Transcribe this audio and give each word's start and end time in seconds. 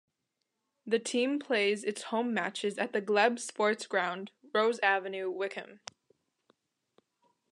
The 0.83 0.97
team 0.97 1.37
plays 1.37 1.83
its 1.83 2.01
home 2.01 2.33
matches 2.33 2.79
at 2.79 2.91
the 2.91 3.01
Glebe 3.01 3.37
Sports 3.37 3.85
Ground, 3.85 4.31
Rose 4.51 4.79
Avenue, 4.79 5.29
Whickham. 5.31 5.79